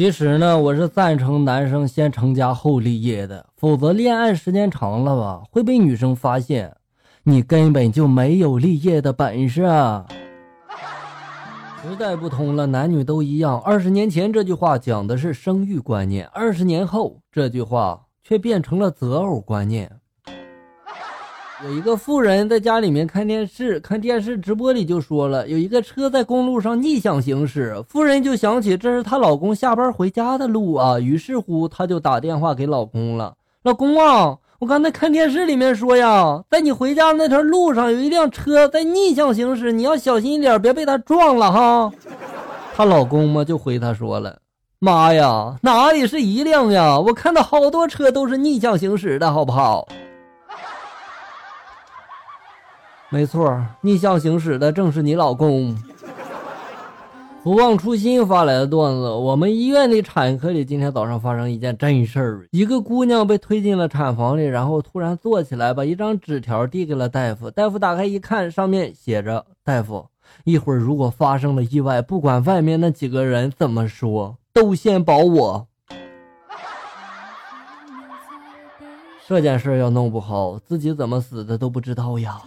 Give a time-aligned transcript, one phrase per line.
[0.00, 6.74] 其实呢，我是赞成男生先成家后立业的，否则恋爱时间长了吧，会被女生发现
[7.22, 10.06] 你根本就没有立业的本事啊。
[11.82, 13.60] 时代不同了，男女都一样。
[13.60, 19.99] 二十年前这句话讲的是生育观念，二十年后这句话却变成了择偶观念。
[21.62, 33.34] 有一个妇人在家里面看电视，看电视直播里就说了，有一个车在公路上逆向行驶，妇人就想起这是她老公下班回家的路啊，于是乎她就打电话给老公了。
[33.62, 41.92] 老公啊，我刚才看电视里面说呀，在你回家那条路上有一辆车在逆向行驶，你要小心一点，别被他撞了哈。
[42.74, 44.38] 她老公嘛就回她说了，
[44.78, 49.86] 妈呀，哪里是一辆呀，我看到好多车都是逆向行驶的，好不好？
[53.12, 55.76] 没错，逆向行驶的正是你老公。
[57.42, 67.50] 不忘初心发来的段子：我们医院的产科里今天早上发生一件真事儿，一个姑娘被推进了产房里，然后突然坐起来，把一张纸条递给了大夫。
[67.50, 70.06] 大夫打开一看，上面写着：“大夫，
[70.44, 75.66] 一会儿如果发生了意外，不管外面那几个人怎么说，都先保我。”
[79.26, 82.40] 这件事要弄不好，自己怎么死的都不知道呀。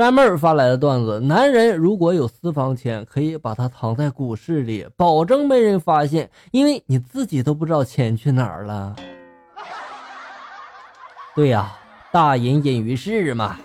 [0.00, 8.96] 山妹儿发来的段子：男人如果有私房钱，可以把它藏在股市里，保证没人发现，因为你自己都不知道钱去哪儿了。
[11.36, 11.76] 对呀，
[12.10, 13.58] 大隐隐于市嘛。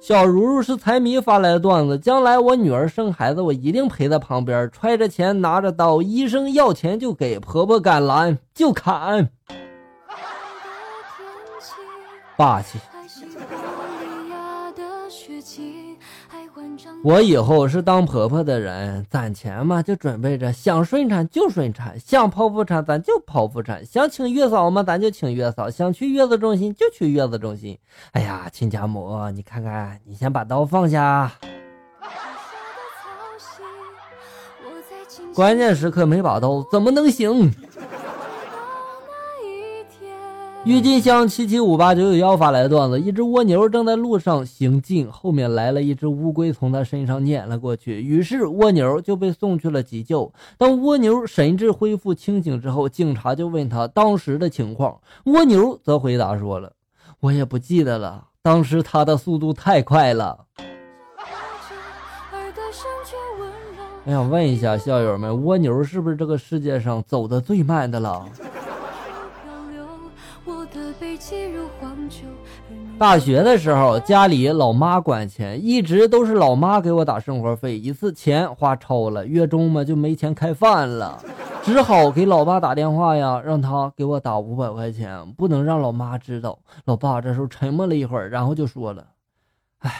[0.00, 9.28] 小如如是财迷发来的段子：将来我女儿生孩子，我一定陪在旁边，揣着钱，拿着刀，医生要钱就给，婆婆敢拦就砍。
[12.36, 12.78] 霸气！
[17.02, 27.78] 我以后是当婆婆的人，攒钱嘛就准备着，想顺产就顺产，想剖腹产咱就剖腹产，想请月嫂嘛咱就请月嫂，想去月子中心就去月子中心。
[28.12, 31.30] 哎呀，亲家母，你看看，你先把刀放下。
[35.34, 37.52] 关键时刻没把刀，怎么能行？
[40.66, 50.32] 郁金香七七五八九九幺发来的段子：一只蜗牛正在路上行进，后面来了一只乌龟，从它身上碾了过去，于是蜗牛就被送去了急救。
[50.56, 56.72] 当蜗牛神志恢复清醒之后，警察就问他当时的情况，蜗牛则回答说了
[57.20, 60.46] ：“我也不记得了，当时它的速度太快了。”
[64.06, 68.26] 我想问一下校友们，蜗牛是不是这个世界上走的最慢的了？
[72.98, 77.78] 大学的时候，家里老妈管钱，一直都是老妈给我打生活费。
[77.78, 81.20] 一次钱花超了，月中嘛就没钱开饭了，
[81.62, 86.58] 只好给老爸打电话呀，让他给我打五百块钱，不能让老妈知道。
[86.84, 89.04] 老爸这时候沉默了一会儿，然后就说了
[89.80, 89.92] ：“哎，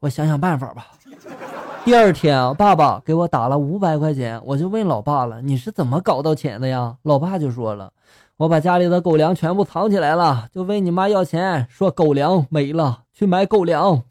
[0.00, 0.88] 我想想办法吧。
[1.84, 7.92] ”第二天，爸爸给我打了五百块钱，我就问老爸了：“你是怎么搞到钱的呀？”老爸就说了。
[8.36, 14.02] 我把家里的狗粮全部藏起来了，就问你妈要钱，说狗粮没了，去买狗粮。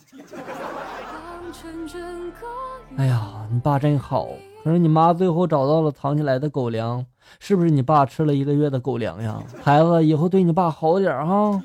[2.95, 4.29] 哎呀，你爸真好。
[4.63, 7.05] 可是你妈最后找到了藏起来的狗粮，
[7.37, 9.43] 是不是你爸吃了一个月的狗粮呀？
[9.61, 11.61] 孩子，以后对你爸好点哈。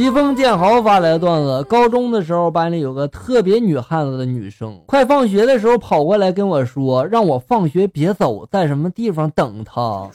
[0.00, 10.08] 疾风剑豪发来的段子：高中的时候，班里有个特别女汉子的女生，快放学的时候跑过来跟我说，让我放学别走，在什么地方等她。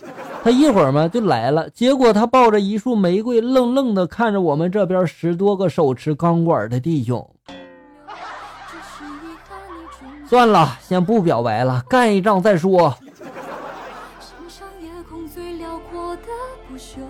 [0.43, 7.23] 她一会儿嘛就来了，结果她抱着一束玫瑰，愣愣的看着我们这边十多个手持钢管的弟兄。
[10.27, 12.91] 算了，先不表白了，干一仗再说。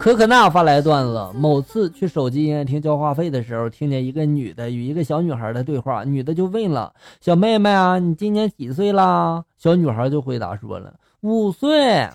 [0.05, 6.03] 可可娜发来段子：某次去手机营业厅交话费的时候，听见一个女的与一个小女孩的对话。
[6.03, 12.07] 女的就问了：“小妹妹啊，你今年几岁啦？”小女孩就回答说了：“五岁。”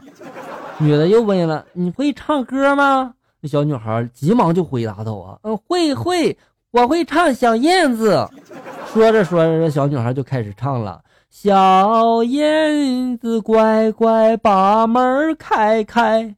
[0.78, 6.38] 女的又问了：“你会唱歌吗？”那小女孩急忙就回答道：“啊，嗯，会会，
[6.70, 8.24] 我会唱小燕子。”
[8.94, 16.32] 说着说着，这小女孩就开始唱了：“小燕子乖乖把门开开。”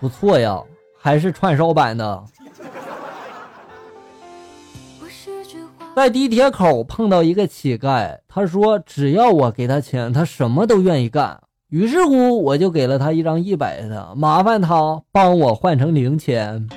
[0.00, 0.62] 不错呀
[0.96, 2.24] 还是串烧版的。
[5.96, 11.40] 在地铁口碰到一个乞丐他说只要我给他钱他什么都愿意干。
[11.70, 16.68] 于是乎我就给了他一张一百的麻烦他帮我换成零钱。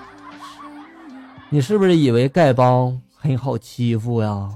[1.50, 4.50] 你是不是以为丐帮很好欺负呀？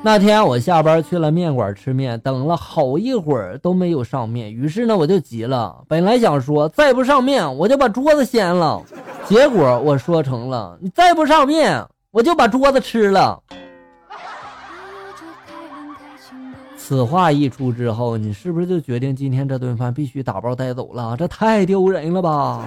[0.00, 8.82] 那天我下班去了面馆吃面，等了好一会儿都没有上面，于是呢我就急了，本来想说再不上面我就把桌子掀了，
[9.26, 13.42] 结果我说成了你再不上面我就把桌子吃了。
[16.76, 21.16] 此话一出之后，你是不是就决定今天这顿饭必须打包带走了？
[21.18, 22.64] 这太丢人了吧！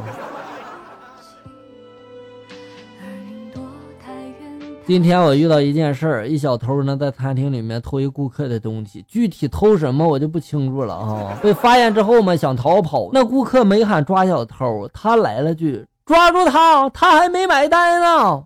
[4.91, 11.33] 今天我遇到一件事儿，一小偷呢在餐厅里面偷一顾客的东西，具体偷什么我就不清楚了啊。
[11.41, 18.43] 被发现之后嘛，想逃跑，那顾客没喊抓小偷，他来了句抓住他，他还没买单呢。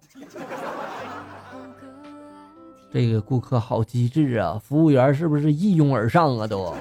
[2.94, 4.62] 这个顾客好机智啊！
[4.64, 6.46] 服务员是不是一拥而上啊？
[6.46, 6.72] 都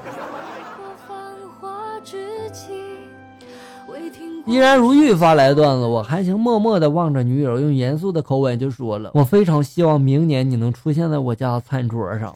[4.47, 12.35] 依然如玉发来段子，我含情，默默的望着女友，用严肃的口吻就说了：“我非常希望明年你能出现在我家餐桌上。”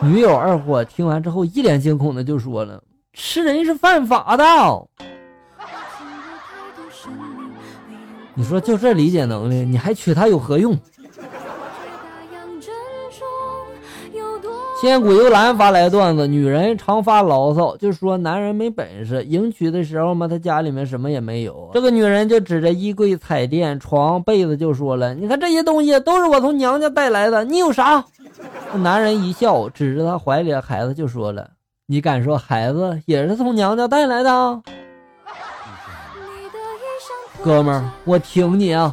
[0.00, 2.80] 女友二货听完之后一脸惊恐的就说了
[3.12, 4.44] ：“吃人是犯法的。”
[8.34, 10.78] 你说就这理解能力，你还娶她有何用？
[14.82, 19.22] 千古幽兰发来段子：女人常发牢骚，就说男人没本事。
[19.22, 21.70] 迎娶的时候嘛，他家里面什么也没有。
[21.72, 28.04] 这个女人就指着衣柜、彩电、床、被子就说了：“你看这些东西都是我从娘家带来的，你有啥？”
[28.74, 31.48] 男人一笑，指着他怀里的孩子就说了
[31.86, 34.60] ：“你敢说孩子也是从娘家带来的？”
[37.40, 38.92] 哥们儿，我挺你啊！